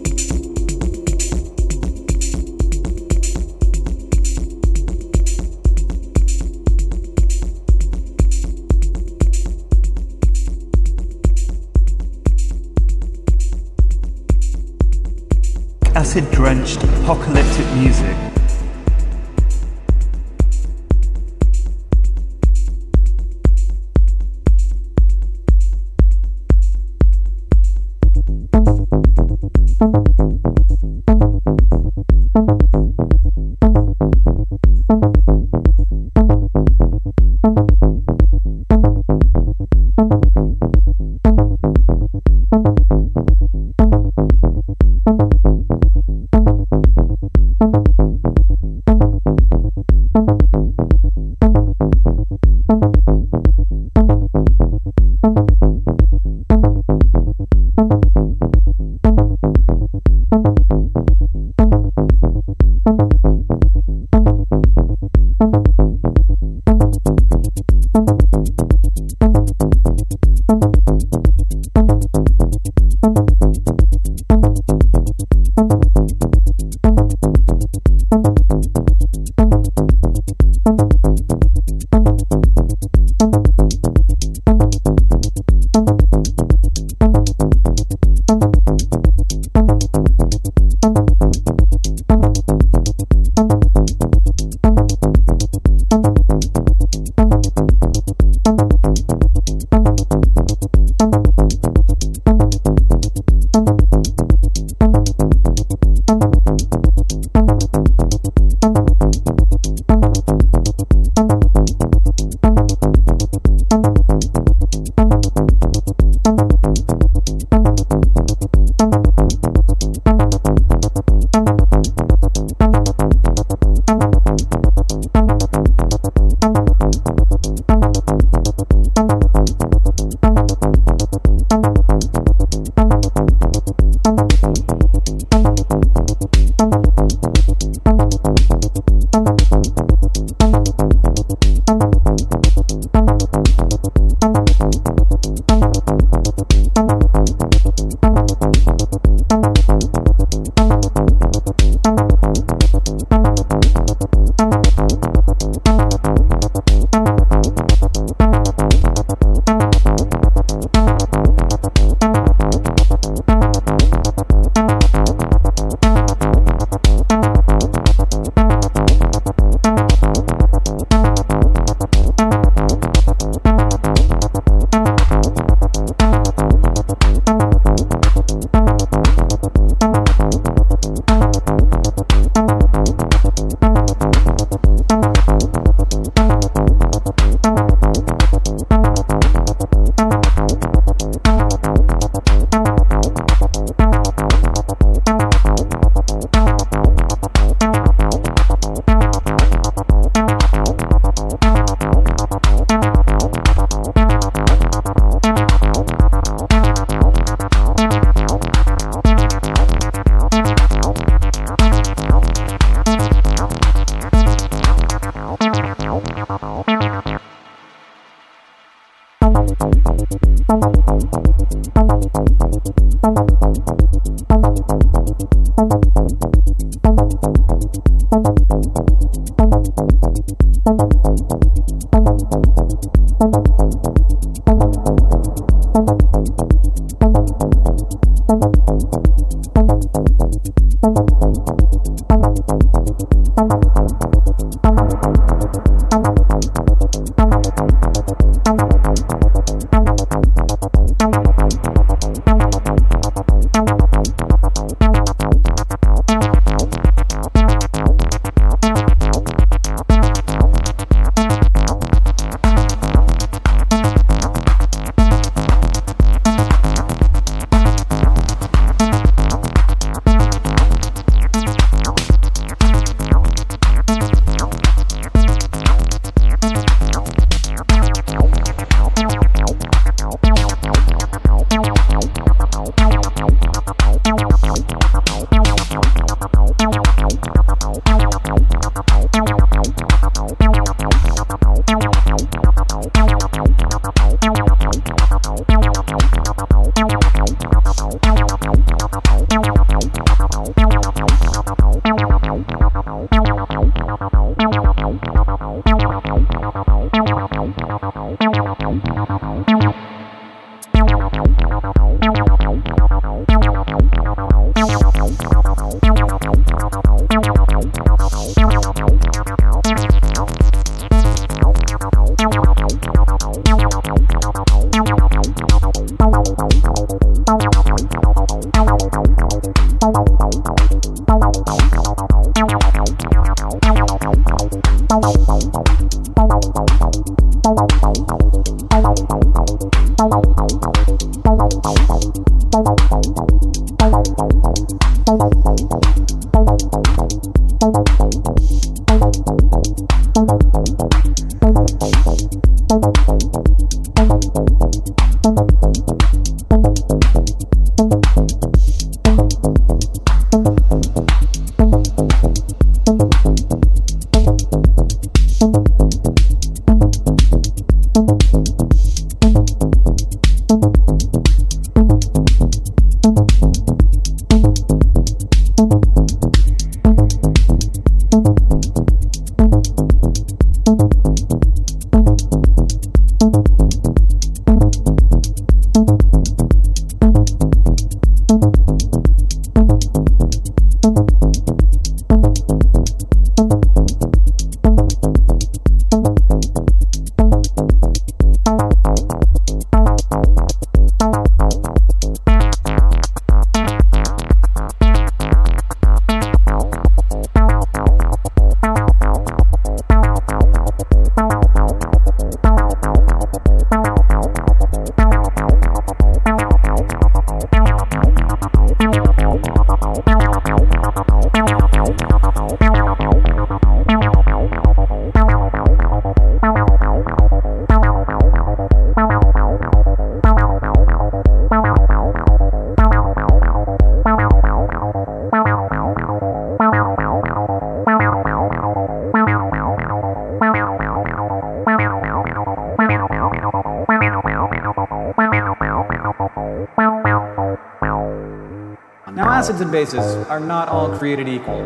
Acids 449.37 449.61
and 449.61 449.71
bases 449.71 450.03
are 450.29 450.39
not 450.39 450.67
all 450.67 450.89
created 450.97 451.27
equal. 451.29 451.61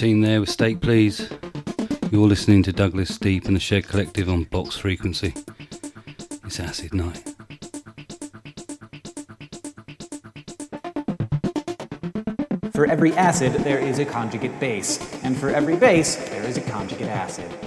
13 0.00 0.22
there 0.22 0.40
with 0.40 0.48
Steak 0.48 0.80
Please. 0.80 1.28
You're 2.10 2.26
listening 2.26 2.62
to 2.62 2.72
Douglas 2.72 3.18
Deep 3.18 3.44
and 3.44 3.54
the 3.54 3.60
Shed 3.60 3.86
Collective 3.86 4.30
on 4.30 4.44
Box 4.44 4.78
Frequency. 4.78 5.34
It's 6.42 6.58
Acid 6.58 6.94
Night. 6.94 7.22
For 12.72 12.86
every 12.86 13.12
acid, 13.12 13.52
there 13.62 13.78
is 13.78 13.98
a 13.98 14.06
conjugate 14.06 14.58
base, 14.58 14.98
and 15.22 15.36
for 15.36 15.50
every 15.50 15.76
base, 15.76 16.16
there 16.30 16.44
is 16.44 16.56
a 16.56 16.62
conjugate 16.62 17.08
acid. 17.08 17.59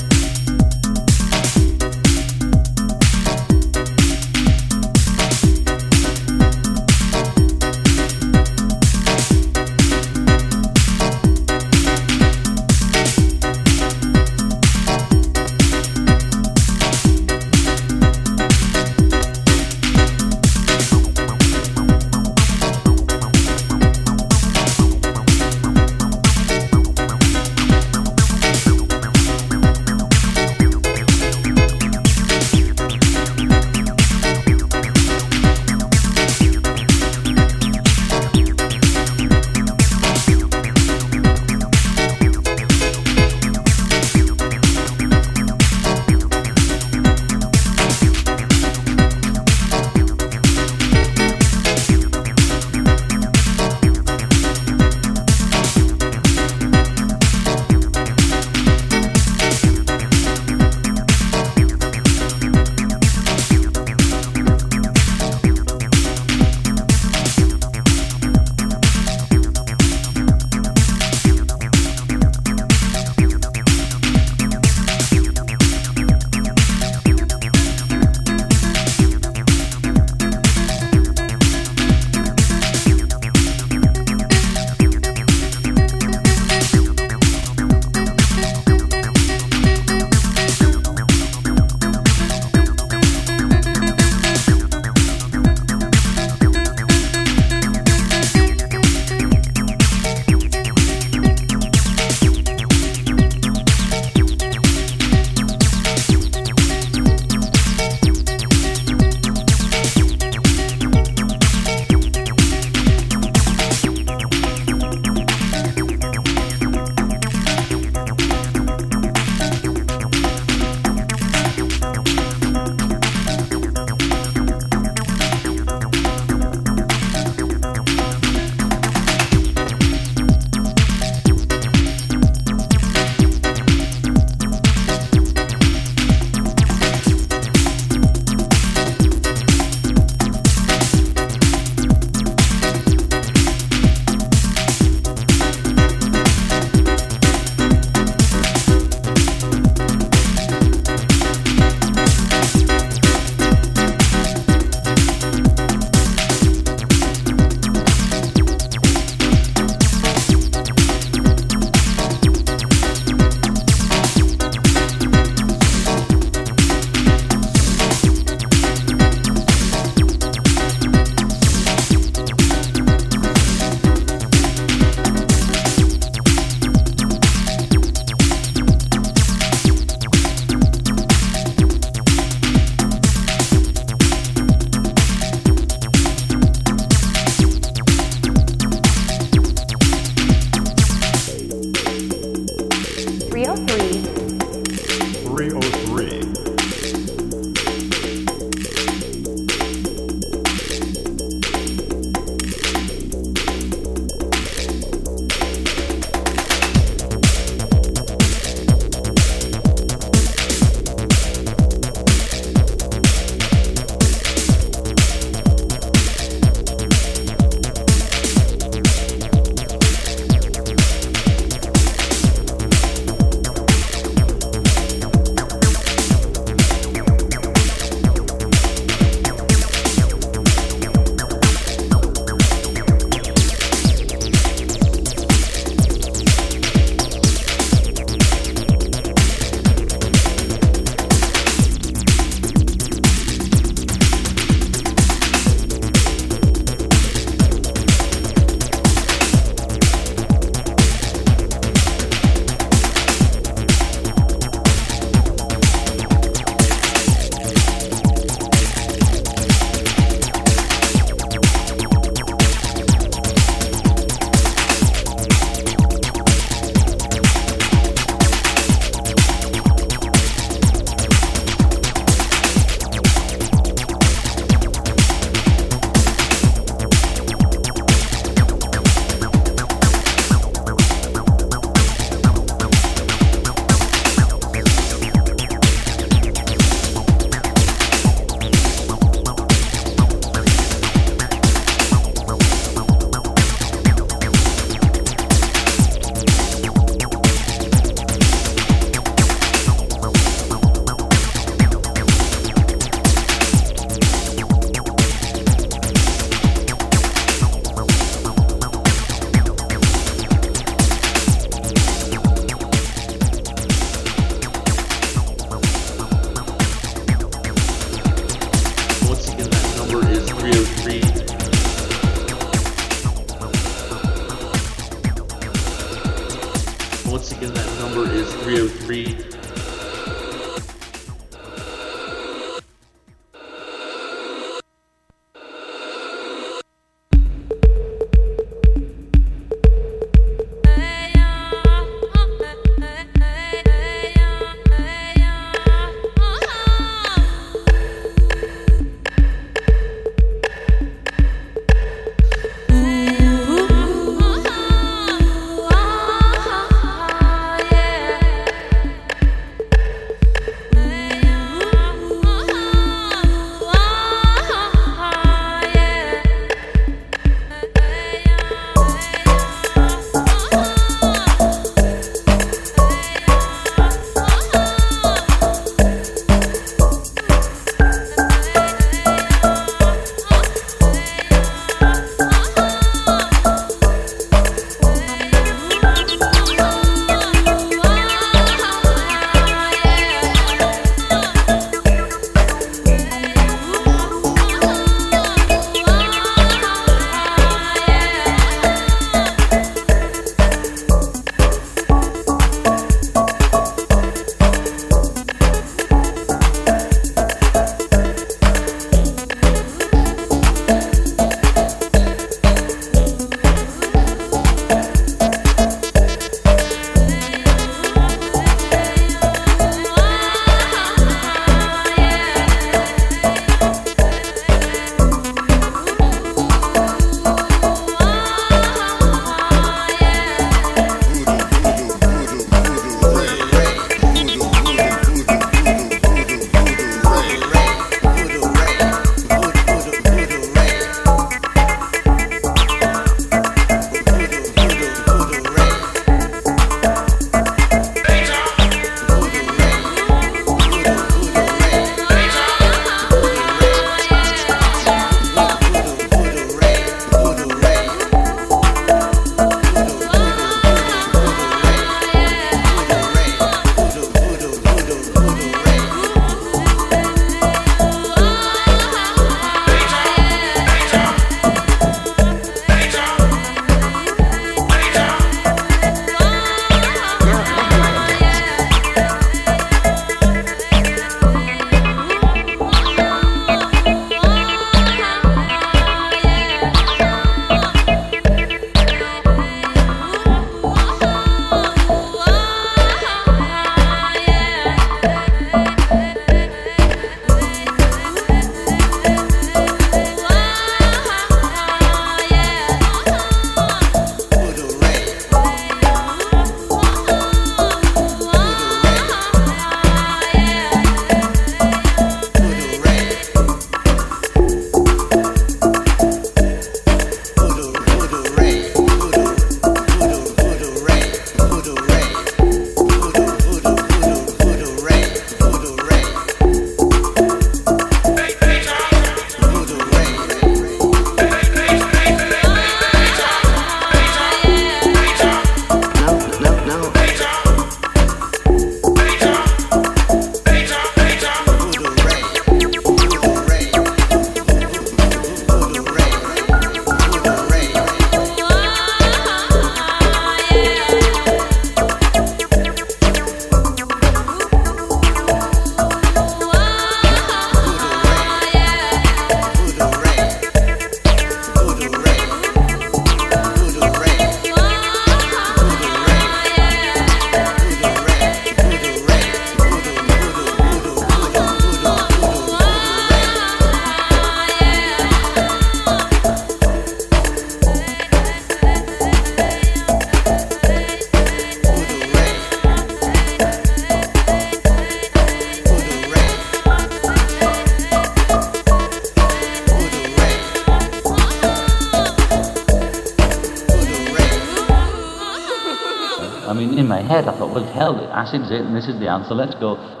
Acid's 598.33 598.51
it, 598.51 598.61
and 598.61 598.75
this 598.75 598.87
is 598.87 598.99
the 598.99 599.09
answer. 599.09 599.33
Let's 599.33 599.55
go. 599.55 600.00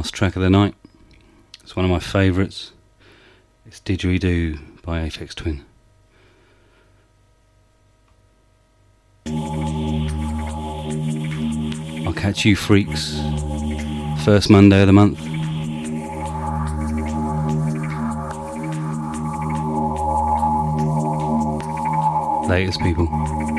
Last 0.00 0.14
track 0.14 0.34
of 0.34 0.40
the 0.40 0.48
night. 0.48 0.74
It's 1.62 1.76
one 1.76 1.84
of 1.84 1.90
my 1.90 1.98
favourites. 1.98 2.72
It's 3.66 3.80
Didgeridoo 3.80 4.80
by 4.80 5.00
Aphex 5.00 5.34
Twin. 5.34 5.62
I'll 12.06 12.14
catch 12.14 12.46
you 12.46 12.56
freaks 12.56 13.20
first 14.24 14.48
Monday 14.48 14.80
of 14.80 14.86
the 14.86 14.94
month. 14.94 15.20
Latest 22.48 22.80
people. 22.80 23.49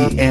Frequency 0.00 0.16
FM, 0.16 0.29